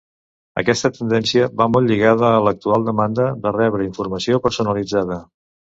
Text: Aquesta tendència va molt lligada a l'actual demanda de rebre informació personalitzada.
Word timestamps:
Aquesta 0.61 0.89
tendència 0.95 1.49
va 1.61 1.67
molt 1.75 1.89
lligada 1.93 2.31
a 2.31 2.41
l'actual 2.49 2.89
demanda 2.91 3.31
de 3.45 3.55
rebre 3.61 3.89
informació 3.93 4.45
personalitzada. 4.49 5.25